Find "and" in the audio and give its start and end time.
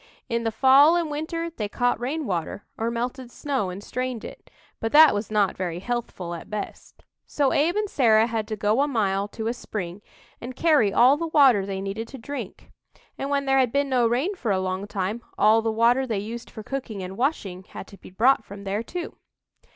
0.95-1.11, 3.69-3.83, 7.75-7.87, 10.41-10.55, 13.19-13.29, 17.03-17.15